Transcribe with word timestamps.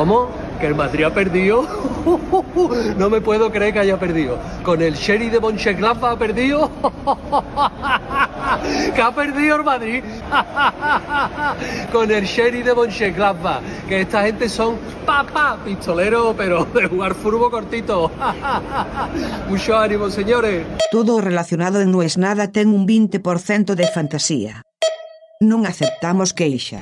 ¿Cómo? 0.00 0.30
¿Que 0.58 0.66
el 0.66 0.74
Madrid 0.74 1.04
ha 1.04 1.12
perdido? 1.12 1.66
No 2.96 3.10
me 3.10 3.20
puedo 3.20 3.52
creer 3.52 3.74
que 3.74 3.80
haya 3.80 3.98
perdido. 3.98 4.38
¿Con 4.64 4.80
el 4.80 4.94
Sherry 4.94 5.28
de 5.28 5.38
Mönchengladbach 5.38 6.14
ha 6.14 6.18
perdido? 6.18 6.70
¿Que 8.94 9.02
ha 9.02 9.14
perdido 9.14 9.56
el 9.56 9.64
Madrid? 9.64 10.02
Con 11.92 12.10
el 12.10 12.24
Sherry 12.24 12.62
de 12.62 12.74
Mönchengladbach. 12.74 13.60
Que 13.86 14.00
esta 14.00 14.22
gente 14.22 14.48
son 14.48 14.78
papá 15.04 15.58
pistoleros, 15.62 16.34
pero 16.34 16.64
de 16.64 16.88
jugar 16.88 17.14
furbo 17.14 17.50
cortito. 17.50 18.10
Mucho 19.50 19.76
ánimo, 19.76 20.08
señores. 20.08 20.64
Todo 20.90 21.20
relacionado 21.20 21.82
en 21.82 21.92
No 21.92 22.00
es 22.00 22.16
nada 22.16 22.50
ten 22.50 22.68
un 22.68 22.88
20% 22.88 23.74
de 23.74 23.86
fantasía. 23.88 24.62
Non 25.40 25.68
aceptamos 25.68 26.32
queixas. 26.32 26.80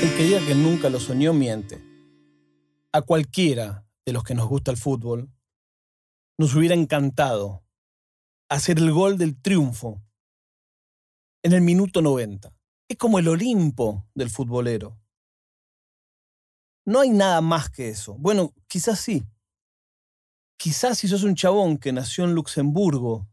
El 0.00 0.14
que 0.16 0.22
diga 0.22 0.46
que 0.46 0.54
nunca 0.54 0.90
lo 0.90 1.00
soñó 1.00 1.32
miente. 1.32 1.82
A 2.92 3.02
cualquiera 3.02 3.84
de 4.06 4.12
los 4.12 4.22
que 4.22 4.36
nos 4.36 4.48
gusta 4.48 4.70
el 4.70 4.76
fútbol, 4.76 5.28
nos 6.38 6.54
hubiera 6.54 6.76
encantado 6.76 7.64
hacer 8.48 8.78
el 8.78 8.92
gol 8.92 9.18
del 9.18 9.40
triunfo 9.42 10.00
en 11.42 11.52
el 11.52 11.62
minuto 11.62 12.00
90. 12.00 12.54
Es 12.88 12.96
como 12.96 13.18
el 13.18 13.26
Olimpo 13.26 14.06
del 14.14 14.30
futbolero. 14.30 14.96
No 16.86 17.00
hay 17.00 17.10
nada 17.10 17.40
más 17.40 17.68
que 17.68 17.88
eso. 17.88 18.14
Bueno, 18.18 18.54
quizás 18.68 19.00
sí. 19.00 19.24
Quizás 20.56 20.98
si 20.98 21.08
sos 21.08 21.24
un 21.24 21.34
chabón 21.34 21.76
que 21.76 21.92
nació 21.92 22.22
en 22.22 22.34
Luxemburgo, 22.34 23.28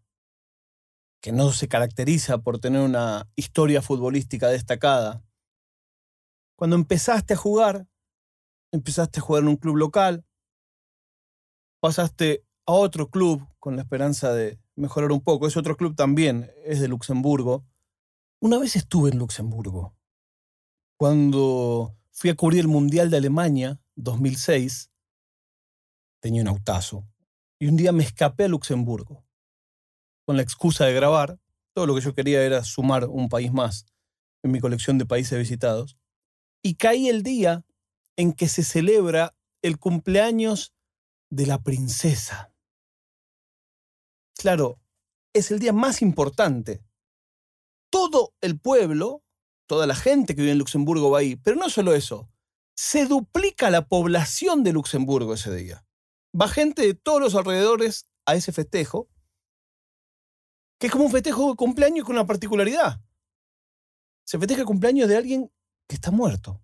que 1.21 1.31
no 1.31 1.51
se 1.51 1.67
caracteriza 1.67 2.39
por 2.39 2.57
tener 2.57 2.81
una 2.81 3.29
historia 3.35 3.83
futbolística 3.83 4.47
destacada, 4.47 5.23
cuando 6.55 6.75
empezaste 6.75 7.33
a 7.33 7.37
jugar, 7.37 7.87
empezaste 8.71 9.19
a 9.19 9.23
jugar 9.23 9.43
en 9.43 9.49
un 9.49 9.57
club 9.57 9.75
local, 9.75 10.25
pasaste 11.81 12.45
a 12.65 12.71
otro 12.71 13.09
club 13.09 13.47
con 13.59 13.75
la 13.75 13.83
esperanza 13.83 14.33
de 14.33 14.59
mejorar 14.75 15.11
un 15.11 15.21
poco. 15.21 15.47
Ese 15.47 15.59
otro 15.59 15.75
club 15.75 15.95
también 15.95 16.51
es 16.63 16.79
de 16.79 16.87
Luxemburgo. 16.87 17.65
Una 18.39 18.57
vez 18.57 18.75
estuve 18.75 19.11
en 19.11 19.19
Luxemburgo, 19.19 19.95
cuando 20.97 21.95
fui 22.11 22.29
a 22.29 22.35
cubrir 22.35 22.61
el 22.61 22.67
Mundial 22.67 23.09
de 23.09 23.17
Alemania 23.17 23.79
2006, 23.95 24.91
tenía 26.21 26.41
un 26.41 26.47
autazo, 26.47 27.07
y 27.59 27.67
un 27.67 27.75
día 27.75 27.91
me 27.91 28.03
escapé 28.03 28.45
a 28.45 28.47
Luxemburgo, 28.47 29.25
con 30.25 30.37
la 30.37 30.41
excusa 30.41 30.85
de 30.85 30.93
grabar. 30.93 31.39
Todo 31.73 31.87
lo 31.87 31.95
que 31.95 32.01
yo 32.01 32.13
quería 32.13 32.41
era 32.41 32.63
sumar 32.63 33.05
un 33.05 33.27
país 33.27 33.51
más 33.51 33.85
en 34.43 34.51
mi 34.51 34.61
colección 34.61 34.97
de 34.97 35.05
países 35.05 35.37
visitados 35.37 35.97
y 36.65 36.77
caí 36.77 37.09
el 37.09 37.21
día 37.21 37.63
en 38.15 38.33
que 38.33 38.47
se 38.47 38.63
celebra 38.63 39.35
el 39.61 39.77
cumpleaños 39.77 40.73
de 41.29 41.45
la 41.45 41.61
princesa. 41.61 42.51
Claro, 44.35 44.79
es 45.31 45.51
el 45.51 45.59
día 45.59 45.73
más 45.73 46.01
importante. 46.01 46.83
Todo 47.91 48.33
el 48.41 48.59
pueblo, 48.59 49.21
toda 49.67 49.85
la 49.85 49.93
gente 49.93 50.33
que 50.33 50.41
vive 50.41 50.53
en 50.53 50.57
Luxemburgo 50.57 51.11
va 51.11 51.19
ahí, 51.19 51.35
pero 51.35 51.55
no 51.55 51.69
solo 51.69 51.93
eso, 51.93 52.31
se 52.75 53.05
duplica 53.05 53.69
la 53.69 53.87
población 53.87 54.63
de 54.63 54.73
Luxemburgo 54.73 55.35
ese 55.35 55.53
día. 55.55 55.85
Va 56.33 56.47
gente 56.47 56.81
de 56.81 56.95
todos 56.95 57.21
los 57.21 57.35
alrededores 57.35 58.07
a 58.25 58.33
ese 58.33 58.51
festejo, 58.51 59.07
que 60.79 60.87
es 60.87 60.91
como 60.91 61.05
un 61.05 61.11
festejo 61.11 61.51
de 61.51 61.57
cumpleaños 61.57 62.07
con 62.07 62.15
una 62.15 62.25
particularidad. 62.25 63.03
Se 64.23 64.39
festeja 64.39 64.61
el 64.61 64.67
cumpleaños 64.67 65.07
de 65.07 65.17
alguien 65.17 65.51
que 65.87 65.95
está 65.95 66.11
muerto. 66.11 66.61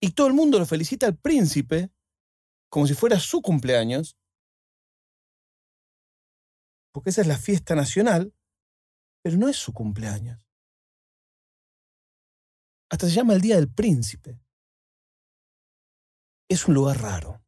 Y 0.00 0.12
todo 0.12 0.26
el 0.26 0.34
mundo 0.34 0.58
lo 0.58 0.66
felicita 0.66 1.06
al 1.06 1.16
príncipe 1.16 1.92
como 2.68 2.86
si 2.86 2.94
fuera 2.94 3.20
su 3.20 3.42
cumpleaños, 3.42 4.16
porque 6.92 7.10
esa 7.10 7.20
es 7.20 7.26
la 7.26 7.38
fiesta 7.38 7.74
nacional, 7.74 8.34
pero 9.22 9.36
no 9.36 9.48
es 9.48 9.56
su 9.56 9.72
cumpleaños. 9.72 10.40
Hasta 12.90 13.06
se 13.06 13.14
llama 13.14 13.34
el 13.34 13.40
Día 13.40 13.56
del 13.56 13.72
Príncipe. 13.72 14.38
Es 16.50 16.66
un 16.66 16.74
lugar 16.74 17.00
raro. 17.00 17.42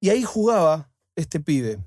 Y 0.00 0.10
ahí 0.10 0.22
jugaba 0.22 0.92
este 1.16 1.40
pibe. 1.40 1.84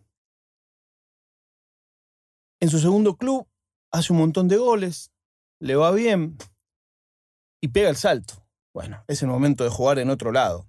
En 2.59 2.69
su 2.69 2.79
segundo 2.79 3.15
club 3.15 3.47
hace 3.91 4.11
un 4.11 4.19
montón 4.19 4.47
de 4.47 4.57
goles, 4.57 5.11
le 5.59 5.75
va 5.75 5.91
bien 5.91 6.37
y 7.61 7.69
pega 7.69 7.89
el 7.89 7.95
salto. 7.95 8.45
Bueno, 8.73 9.03
es 9.07 9.21
el 9.21 9.29
momento 9.29 9.63
de 9.63 9.69
jugar 9.69 9.99
en 9.99 10.09
otro 10.09 10.31
lado. 10.31 10.67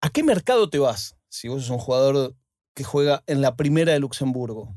¿A 0.00 0.10
qué 0.10 0.22
mercado 0.22 0.70
te 0.70 0.78
vas 0.78 1.16
si 1.28 1.48
vos 1.48 1.62
sos 1.62 1.70
un 1.70 1.78
jugador 1.78 2.34
que 2.74 2.84
juega 2.84 3.22
en 3.26 3.42
la 3.42 3.56
primera 3.56 3.92
de 3.92 4.00
Luxemburgo? 4.00 4.74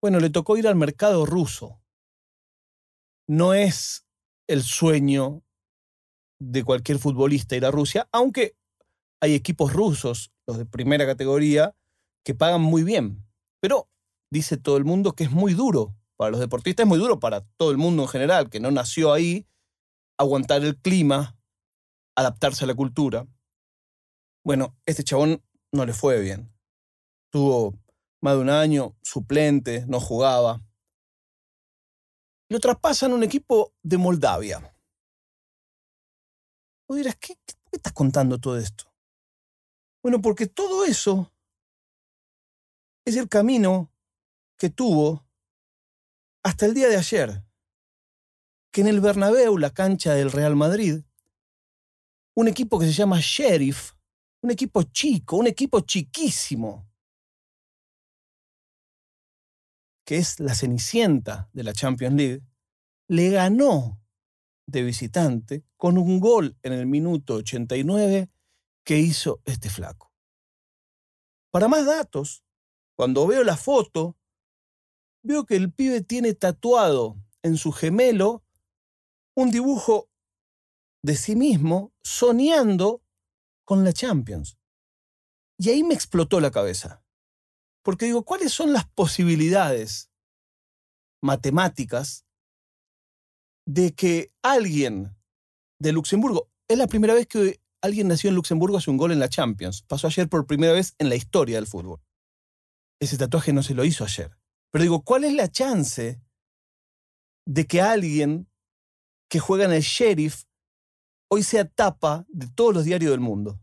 Bueno, 0.00 0.20
le 0.20 0.30
tocó 0.30 0.56
ir 0.56 0.68
al 0.68 0.76
mercado 0.76 1.26
ruso. 1.26 1.80
No 3.26 3.54
es 3.54 4.06
el 4.46 4.62
sueño 4.62 5.42
de 6.38 6.62
cualquier 6.62 6.98
futbolista 6.98 7.56
ir 7.56 7.64
a 7.64 7.70
Rusia, 7.70 8.08
aunque 8.12 8.56
hay 9.20 9.34
equipos 9.34 9.72
rusos, 9.72 10.30
los 10.46 10.58
de 10.58 10.66
primera 10.66 11.06
categoría, 11.06 11.74
que 12.24 12.34
pagan 12.34 12.60
muy 12.60 12.84
bien. 12.84 13.24
Pero 13.60 13.88
dice 14.30 14.56
todo 14.56 14.76
el 14.76 14.84
mundo 14.84 15.14
que 15.14 15.24
es 15.24 15.30
muy 15.30 15.54
duro. 15.54 15.96
Para 16.16 16.30
los 16.30 16.40
deportistas 16.40 16.84
es 16.84 16.88
muy 16.88 16.98
duro, 16.98 17.18
para 17.18 17.40
todo 17.56 17.70
el 17.70 17.78
mundo 17.78 18.02
en 18.02 18.08
general, 18.08 18.48
que 18.48 18.60
no 18.60 18.70
nació 18.70 19.12
ahí, 19.12 19.46
aguantar 20.18 20.64
el 20.64 20.80
clima, 20.80 21.38
adaptarse 22.16 22.64
a 22.64 22.66
la 22.66 22.74
cultura. 22.74 23.26
Bueno, 24.44 24.76
este 24.86 25.04
chabón 25.04 25.42
no 25.72 25.84
le 25.84 25.92
fue 25.92 26.20
bien. 26.20 26.52
Tuvo 27.30 27.78
más 28.22 28.34
de 28.34 28.40
un 28.40 28.50
año 28.50 28.96
suplente, 29.02 29.84
no 29.86 30.00
jugaba. 30.00 30.62
Lo 32.48 32.60
traspasan 32.60 33.12
un 33.12 33.22
equipo 33.22 33.74
de 33.82 33.98
Moldavia. 33.98 34.72
Vos 36.88 36.96
dirás, 36.96 37.16
¿qué, 37.16 37.34
¿qué 37.44 37.54
estás 37.72 37.92
contando 37.92 38.38
todo 38.38 38.56
esto? 38.58 38.84
Bueno, 40.02 40.22
porque 40.22 40.46
todo 40.46 40.84
eso 40.84 41.32
es 43.04 43.16
el 43.16 43.28
camino 43.28 43.92
que 44.56 44.70
tuvo 44.70 45.26
hasta 46.44 46.66
el 46.66 46.74
día 46.74 46.88
de 46.88 46.96
ayer, 46.96 47.42
que 48.76 48.82
en 48.82 48.88
el 48.88 49.00
Bernabéu, 49.00 49.56
la 49.56 49.72
cancha 49.72 50.12
del 50.12 50.30
Real 50.30 50.54
Madrid, 50.54 51.02
un 52.34 52.46
equipo 52.46 52.78
que 52.78 52.84
se 52.84 52.92
llama 52.92 53.18
Sheriff, 53.22 53.94
un 54.42 54.50
equipo 54.50 54.82
chico, 54.82 55.38
un 55.38 55.46
equipo 55.46 55.80
chiquísimo, 55.80 56.86
que 60.04 60.18
es 60.18 60.40
la 60.40 60.54
cenicienta 60.54 61.48
de 61.54 61.62
la 61.62 61.72
Champions 61.72 62.16
League, 62.16 62.42
le 63.08 63.30
ganó 63.30 63.98
de 64.66 64.82
visitante 64.82 65.64
con 65.78 65.96
un 65.96 66.20
gol 66.20 66.58
en 66.62 66.74
el 66.74 66.84
minuto 66.84 67.36
89 67.36 68.28
que 68.84 68.98
hizo 68.98 69.40
este 69.46 69.70
flaco. 69.70 70.12
Para 71.50 71.66
más 71.66 71.86
datos, 71.86 72.44
cuando 72.94 73.26
veo 73.26 73.42
la 73.42 73.56
foto, 73.56 74.18
veo 75.22 75.46
que 75.46 75.56
el 75.56 75.72
pibe 75.72 76.02
tiene 76.02 76.34
tatuado 76.34 77.16
en 77.42 77.56
su 77.56 77.72
gemelo 77.72 78.42
un 79.36 79.50
dibujo 79.50 80.10
de 81.04 81.14
sí 81.14 81.36
mismo 81.36 81.92
soñando 82.02 83.02
con 83.64 83.84
la 83.84 83.92
Champions. 83.92 84.58
Y 85.58 85.70
ahí 85.70 85.84
me 85.84 85.94
explotó 85.94 86.40
la 86.40 86.50
cabeza. 86.50 87.04
Porque 87.82 88.06
digo, 88.06 88.24
¿cuáles 88.24 88.52
son 88.52 88.72
las 88.72 88.88
posibilidades 88.88 90.10
matemáticas 91.22 92.26
de 93.66 93.94
que 93.94 94.32
alguien 94.42 95.16
de 95.80 95.92
Luxemburgo, 95.92 96.50
es 96.68 96.78
la 96.78 96.86
primera 96.86 97.14
vez 97.14 97.26
que 97.26 97.60
alguien 97.82 98.08
nació 98.08 98.30
en 98.30 98.36
Luxemburgo 98.36 98.78
hace 98.78 98.90
un 98.90 98.96
gol 98.96 99.12
en 99.12 99.18
la 99.18 99.28
Champions, 99.28 99.82
pasó 99.82 100.06
ayer 100.06 100.28
por 100.28 100.46
primera 100.46 100.72
vez 100.72 100.94
en 100.98 101.08
la 101.08 101.16
historia 101.16 101.56
del 101.56 101.66
fútbol. 101.66 102.00
Ese 103.00 103.18
tatuaje 103.18 103.52
no 103.52 103.62
se 103.62 103.74
lo 103.74 103.84
hizo 103.84 104.04
ayer. 104.04 104.36
Pero 104.72 104.82
digo, 104.82 105.02
¿cuál 105.02 105.24
es 105.24 105.34
la 105.34 105.50
chance 105.50 106.20
de 107.46 107.66
que 107.66 107.82
alguien 107.82 108.48
que 109.28 109.40
juega 109.40 109.64
en 109.64 109.72
el 109.72 109.82
Sheriff 109.82 110.44
hoy 111.28 111.42
sea 111.42 111.68
tapa 111.68 112.24
de 112.28 112.46
todos 112.48 112.74
los 112.74 112.84
diarios 112.84 113.10
del 113.10 113.20
mundo? 113.20 113.60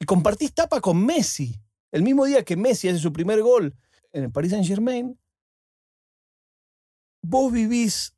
Y 0.00 0.06
compartís 0.06 0.54
tapa 0.54 0.80
con 0.80 1.04
Messi. 1.04 1.60
El 1.92 2.02
mismo 2.02 2.24
día 2.24 2.44
que 2.44 2.56
Messi 2.56 2.88
hace 2.88 2.98
su 2.98 3.12
primer 3.12 3.42
gol 3.42 3.76
en 4.12 4.24
el 4.24 4.32
Paris 4.32 4.50
Saint 4.52 4.66
Germain, 4.66 5.18
vos 7.22 7.52
vivís 7.52 8.16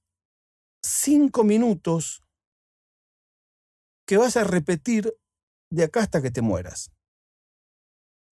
cinco 0.82 1.44
minutos 1.44 2.22
que 4.06 4.16
vas 4.16 4.36
a 4.36 4.44
repetir 4.44 5.12
de 5.70 5.84
acá 5.84 6.00
hasta 6.00 6.22
que 6.22 6.30
te 6.30 6.42
mueras. 6.42 6.92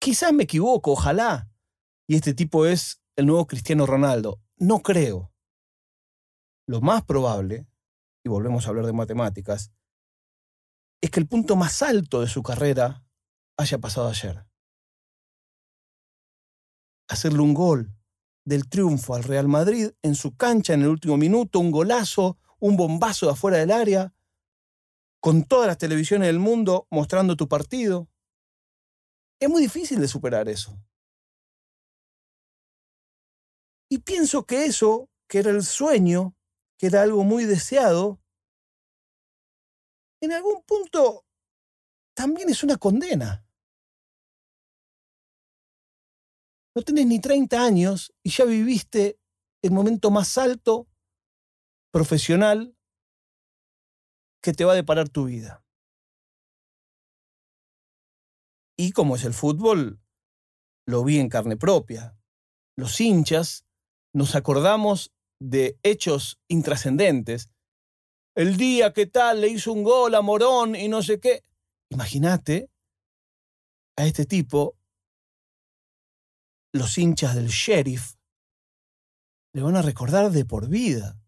Quizás 0.00 0.32
me 0.32 0.44
equivoco, 0.44 0.92
ojalá. 0.92 1.50
Y 2.06 2.16
este 2.16 2.32
tipo 2.32 2.66
es 2.66 3.02
el 3.16 3.26
nuevo 3.26 3.46
Cristiano 3.46 3.84
Ronaldo. 3.86 4.40
No 4.56 4.80
creo. 4.80 5.32
lo 6.66 6.82
más 6.82 7.02
probable, 7.02 7.66
y 8.28 8.30
volvemos 8.30 8.66
a 8.66 8.68
hablar 8.68 8.84
de 8.84 8.92
matemáticas, 8.92 9.72
es 11.00 11.10
que 11.10 11.20
el 11.20 11.26
punto 11.26 11.56
más 11.56 11.80
alto 11.82 12.20
de 12.20 12.28
su 12.28 12.42
carrera 12.42 13.02
haya 13.56 13.78
pasado 13.78 14.08
ayer. 14.08 14.44
Hacerle 17.08 17.40
un 17.40 17.54
gol 17.54 17.90
del 18.44 18.68
triunfo 18.68 19.14
al 19.14 19.24
Real 19.24 19.48
Madrid 19.48 19.92
en 20.02 20.14
su 20.14 20.36
cancha 20.36 20.74
en 20.74 20.82
el 20.82 20.88
último 20.88 21.16
minuto, 21.16 21.58
un 21.58 21.70
golazo, 21.70 22.36
un 22.60 22.76
bombazo 22.76 23.26
de 23.26 23.32
afuera 23.32 23.58
del 23.58 23.70
área, 23.70 24.14
con 25.20 25.44
todas 25.44 25.66
las 25.66 25.78
televisiones 25.78 26.26
del 26.26 26.38
mundo 26.38 26.86
mostrando 26.90 27.34
tu 27.34 27.48
partido. 27.48 28.08
Es 29.40 29.48
muy 29.48 29.62
difícil 29.62 30.00
de 30.00 30.08
superar 30.08 30.48
eso. 30.48 30.78
Y 33.90 33.98
pienso 33.98 34.44
que 34.44 34.66
eso, 34.66 35.08
que 35.28 35.38
era 35.38 35.50
el 35.50 35.62
sueño, 35.62 36.37
que 36.78 36.86
era 36.86 37.02
algo 37.02 37.24
muy 37.24 37.44
deseado, 37.44 38.20
en 40.20 40.32
algún 40.32 40.62
punto 40.62 41.26
también 42.14 42.48
es 42.48 42.62
una 42.62 42.76
condena. 42.76 43.44
No 46.74 46.82
tenés 46.82 47.06
ni 47.06 47.20
30 47.20 47.60
años 47.62 48.14
y 48.22 48.30
ya 48.30 48.44
viviste 48.44 49.20
el 49.62 49.72
momento 49.72 50.10
más 50.10 50.38
alto 50.38 50.88
profesional 51.92 52.76
que 54.40 54.52
te 54.52 54.64
va 54.64 54.72
a 54.72 54.76
deparar 54.76 55.08
tu 55.08 55.24
vida. 55.24 55.64
Y 58.76 58.92
como 58.92 59.16
es 59.16 59.24
el 59.24 59.34
fútbol, 59.34 60.00
lo 60.86 61.02
vi 61.02 61.18
en 61.18 61.28
carne 61.28 61.56
propia. 61.56 62.16
Los 62.76 63.00
hinchas 63.00 63.66
nos 64.14 64.36
acordamos 64.36 65.12
de 65.40 65.78
hechos 65.82 66.40
intrascendentes. 66.48 67.50
El 68.34 68.56
día 68.56 68.92
que 68.92 69.06
tal 69.06 69.40
le 69.40 69.48
hizo 69.48 69.72
un 69.72 69.82
gol 69.82 70.14
a 70.14 70.22
Morón 70.22 70.76
y 70.76 70.88
no 70.88 71.02
sé 71.02 71.20
qué. 71.20 71.44
Imagínate 71.90 72.70
a 73.96 74.06
este 74.06 74.26
tipo, 74.26 74.76
los 76.72 76.96
hinchas 76.98 77.34
del 77.34 77.48
sheriff, 77.48 78.14
le 79.52 79.62
van 79.62 79.76
a 79.76 79.82
recordar 79.82 80.30
de 80.30 80.44
por 80.44 80.68
vida. 80.68 81.20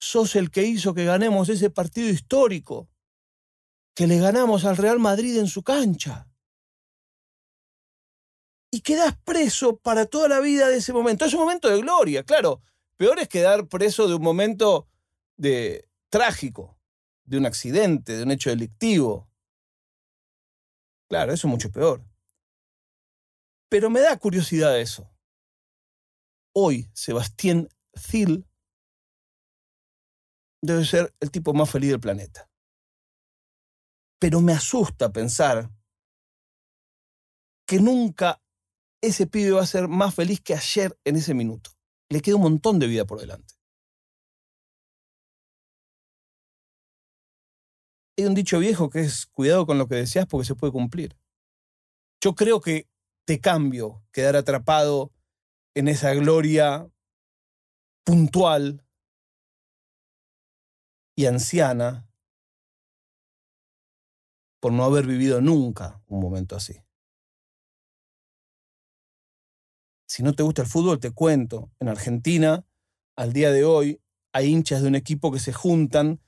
Sos 0.00 0.36
el 0.36 0.50
que 0.50 0.64
hizo 0.64 0.94
que 0.94 1.04
ganemos 1.04 1.48
ese 1.48 1.70
partido 1.70 2.08
histórico, 2.08 2.90
que 3.94 4.06
le 4.06 4.18
ganamos 4.18 4.64
al 4.64 4.76
Real 4.76 4.98
Madrid 4.98 5.38
en 5.38 5.46
su 5.46 5.62
cancha. 5.62 6.28
Y 8.70 8.82
quedás 8.82 9.16
preso 9.24 9.78
para 9.78 10.06
toda 10.06 10.28
la 10.28 10.40
vida 10.40 10.68
de 10.68 10.76
ese 10.76 10.92
momento. 10.92 11.24
Es 11.24 11.32
un 11.32 11.40
momento 11.40 11.68
de 11.68 11.80
gloria, 11.80 12.22
claro. 12.22 12.60
Peor 12.98 13.20
es 13.20 13.28
quedar 13.28 13.68
preso 13.68 14.08
de 14.08 14.16
un 14.16 14.22
momento 14.22 14.88
de 15.36 15.88
trágico, 16.10 16.76
de 17.24 17.38
un 17.38 17.46
accidente, 17.46 18.16
de 18.16 18.24
un 18.24 18.32
hecho 18.32 18.50
delictivo. 18.50 19.30
Claro, 21.08 21.32
eso 21.32 21.46
es 21.46 21.50
mucho 21.50 21.70
peor. 21.70 22.04
Pero 23.70 23.88
me 23.88 24.00
da 24.00 24.18
curiosidad 24.18 24.80
eso. 24.80 25.08
Hoy, 26.52 26.90
Sebastián 26.92 27.68
Zil 27.96 28.44
debe 30.60 30.84
ser 30.84 31.14
el 31.20 31.30
tipo 31.30 31.54
más 31.54 31.70
feliz 31.70 31.90
del 31.90 32.00
planeta. 32.00 32.50
Pero 34.18 34.40
me 34.40 34.52
asusta 34.52 35.12
pensar 35.12 35.70
que 37.64 37.78
nunca 37.78 38.42
ese 39.00 39.28
pibe 39.28 39.52
va 39.52 39.62
a 39.62 39.66
ser 39.66 39.86
más 39.86 40.16
feliz 40.16 40.40
que 40.40 40.54
ayer 40.54 40.98
en 41.04 41.14
ese 41.14 41.32
minuto. 41.32 41.77
Le 42.10 42.20
queda 42.20 42.36
un 42.36 42.42
montón 42.42 42.78
de 42.78 42.86
vida 42.86 43.04
por 43.04 43.20
delante. 43.20 43.54
Hay 48.16 48.24
un 48.24 48.34
dicho 48.34 48.58
viejo 48.58 48.90
que 48.90 49.00
es 49.00 49.26
cuidado 49.26 49.66
con 49.66 49.78
lo 49.78 49.86
que 49.86 49.94
deseas 49.94 50.26
porque 50.26 50.46
se 50.46 50.54
puede 50.54 50.72
cumplir. 50.72 51.16
Yo 52.20 52.34
creo 52.34 52.60
que 52.60 52.88
te 53.24 53.40
cambio 53.40 54.02
quedar 54.10 54.34
atrapado 54.34 55.12
en 55.74 55.86
esa 55.86 56.14
gloria 56.14 56.90
puntual 58.04 58.84
y 61.14 61.26
anciana 61.26 62.08
por 64.60 64.72
no 64.72 64.84
haber 64.84 65.06
vivido 65.06 65.40
nunca 65.40 66.02
un 66.06 66.20
momento 66.20 66.56
así. 66.56 66.82
Si 70.08 70.22
no 70.22 70.32
te 70.32 70.42
gusta 70.42 70.62
el 70.62 70.68
fútbol, 70.68 70.98
te 70.98 71.10
cuento. 71.10 71.70
En 71.78 71.88
Argentina, 71.88 72.64
al 73.14 73.34
día 73.34 73.52
de 73.52 73.64
hoy, 73.64 74.00
hay 74.32 74.46
hinchas 74.46 74.80
de 74.80 74.88
un 74.88 74.94
equipo 74.94 75.30
que 75.30 75.38
se 75.38 75.52
juntan 75.52 76.20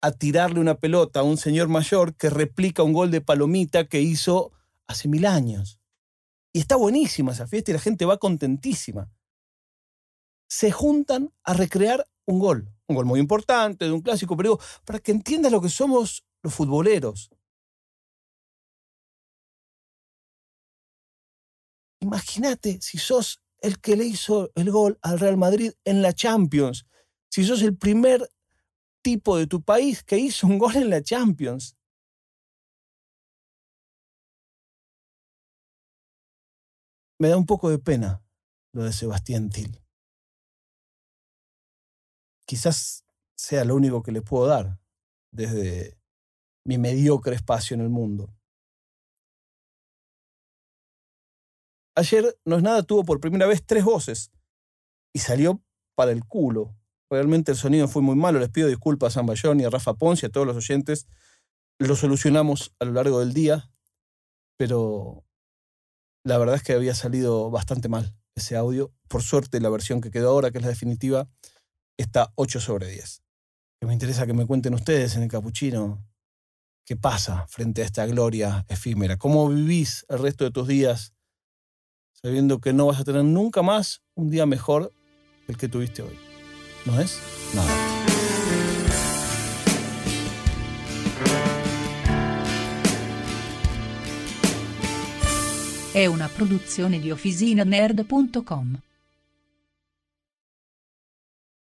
a 0.00 0.12
tirarle 0.12 0.60
una 0.60 0.78
pelota 0.78 1.20
a 1.20 1.22
un 1.24 1.36
señor 1.36 1.68
mayor 1.68 2.14
que 2.14 2.30
replica 2.30 2.84
un 2.84 2.92
gol 2.92 3.10
de 3.10 3.20
palomita 3.20 3.88
que 3.88 4.00
hizo 4.00 4.52
hace 4.86 5.08
mil 5.08 5.26
años. 5.26 5.80
Y 6.52 6.60
está 6.60 6.76
buenísima 6.76 7.32
esa 7.32 7.48
fiesta 7.48 7.72
y 7.72 7.74
la 7.74 7.80
gente 7.80 8.04
va 8.04 8.18
contentísima. 8.18 9.10
Se 10.48 10.70
juntan 10.70 11.32
a 11.42 11.52
recrear 11.54 12.06
un 12.26 12.38
gol, 12.38 12.70
un 12.86 12.94
gol 12.94 13.06
muy 13.06 13.18
importante, 13.18 13.86
de 13.86 13.92
un 13.92 14.02
clásico, 14.02 14.36
pero 14.36 14.50
digo, 14.50 14.60
para 14.84 15.00
que 15.00 15.10
entiendas 15.10 15.50
lo 15.50 15.60
que 15.60 15.68
somos 15.68 16.24
los 16.44 16.54
futboleros. 16.54 17.30
Imagínate 22.06 22.80
si 22.80 22.98
sos 22.98 23.42
el 23.58 23.80
que 23.80 23.96
le 23.96 24.04
hizo 24.04 24.52
el 24.54 24.70
gol 24.70 24.96
al 25.02 25.18
Real 25.18 25.36
Madrid 25.36 25.72
en 25.84 26.02
la 26.02 26.12
Champions, 26.12 26.86
si 27.28 27.44
sos 27.44 27.62
el 27.62 27.76
primer 27.76 28.30
tipo 29.02 29.36
de 29.36 29.48
tu 29.48 29.60
país 29.60 30.04
que 30.04 30.16
hizo 30.16 30.46
un 30.46 30.56
gol 30.56 30.76
en 30.76 30.90
la 30.90 31.02
Champions. 31.02 31.76
Me 37.18 37.28
da 37.28 37.36
un 37.36 37.46
poco 37.46 37.70
de 37.70 37.80
pena 37.80 38.22
lo 38.72 38.84
de 38.84 38.92
Sebastián 38.92 39.50
Til. 39.50 39.82
Quizás 42.46 43.04
sea 43.34 43.64
lo 43.64 43.74
único 43.74 44.04
que 44.04 44.12
le 44.12 44.22
puedo 44.22 44.46
dar 44.46 44.78
desde 45.32 45.98
mi 46.64 46.78
mediocre 46.78 47.34
espacio 47.34 47.74
en 47.74 47.80
el 47.80 47.88
mundo. 47.88 48.32
Ayer 51.96 52.38
No 52.44 52.56
es 52.56 52.62
nada 52.62 52.82
tuvo 52.82 53.04
por 53.04 53.20
primera 53.20 53.46
vez 53.46 53.64
tres 53.64 53.84
voces 53.84 54.30
y 55.14 55.18
salió 55.20 55.62
para 55.94 56.12
el 56.12 56.24
culo. 56.24 56.76
Realmente 57.10 57.52
el 57.52 57.56
sonido 57.56 57.88
fue 57.88 58.02
muy 58.02 58.16
malo. 58.16 58.38
Les 58.38 58.50
pido 58.50 58.68
disculpas 58.68 59.14
a 59.14 59.20
San 59.20 59.26
Bayón 59.26 59.60
y 59.60 59.64
a 59.64 59.70
Rafa 59.70 59.94
Ponce 59.94 60.26
a 60.26 60.28
todos 60.28 60.46
los 60.46 60.56
oyentes. 60.56 61.06
Lo 61.78 61.96
solucionamos 61.96 62.74
a 62.80 62.84
lo 62.84 62.92
largo 62.92 63.20
del 63.20 63.32
día, 63.32 63.70
pero 64.58 65.24
la 66.22 66.36
verdad 66.36 66.56
es 66.56 66.62
que 66.62 66.74
había 66.74 66.94
salido 66.94 67.50
bastante 67.50 67.88
mal 67.88 68.14
ese 68.34 68.56
audio. 68.56 68.92
Por 69.08 69.22
suerte, 69.22 69.60
la 69.60 69.70
versión 69.70 70.02
que 70.02 70.10
quedó 70.10 70.30
ahora, 70.30 70.50
que 70.50 70.58
es 70.58 70.64
la 70.64 70.70
definitiva, 70.70 71.28
está 71.96 72.30
8 72.34 72.60
sobre 72.60 72.88
10. 72.88 73.22
me 73.86 73.94
interesa 73.94 74.26
que 74.26 74.34
me 74.34 74.46
cuenten 74.46 74.74
ustedes 74.74 75.16
en 75.16 75.22
el 75.22 75.30
capuchino 75.30 76.04
qué 76.84 76.96
pasa 76.96 77.46
frente 77.48 77.80
a 77.80 77.84
esta 77.86 78.04
gloria 78.04 78.66
efímera. 78.68 79.16
¿Cómo 79.16 79.48
vivís 79.48 80.04
el 80.10 80.18
resto 80.18 80.44
de 80.44 80.50
tus 80.50 80.68
días 80.68 81.15
sabiendo 82.22 82.60
que 82.60 82.72
no 82.72 82.86
vas 82.86 83.00
a 83.00 83.04
tener 83.04 83.24
nunca 83.24 83.62
más 83.62 84.02
un 84.14 84.30
día 84.30 84.46
mejor 84.46 84.92
el 85.48 85.56
que 85.56 85.68
tuviste 85.68 86.02
hoy. 86.02 86.18
¿No 86.84 87.00
es? 87.00 87.18
Nada. 87.54 87.70
È 95.92 96.04
una 96.04 96.28
produzione 96.28 96.98
di 96.98 97.10
OfficinaNerd.com. 97.10 98.78